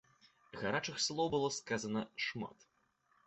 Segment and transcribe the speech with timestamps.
[0.61, 2.57] Гарачых слоў было сказана шмат.